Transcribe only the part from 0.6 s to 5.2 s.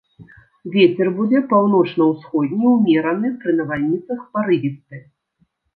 Вецер будзе паўночна-ўсходні ўмераны, пры навальніцах парывісты.